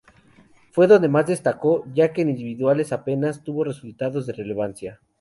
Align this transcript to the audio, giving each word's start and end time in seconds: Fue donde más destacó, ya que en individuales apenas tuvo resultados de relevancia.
Fue 0.71 0.87
donde 0.87 1.09
más 1.09 1.27
destacó, 1.27 1.85
ya 1.93 2.11
que 2.11 2.23
en 2.23 2.29
individuales 2.31 2.91
apenas 2.91 3.43
tuvo 3.43 3.63
resultados 3.65 4.25
de 4.25 4.33
relevancia. 4.33 4.99